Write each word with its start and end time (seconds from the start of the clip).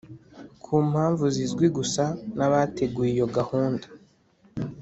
ku 0.63 0.73
mpamvu 0.89 1.23
zizwi 1.35 1.65
gusa 1.77 2.03
n'abateguye 2.37 3.09
iyo 3.15 3.27
gahunda. 3.35 3.87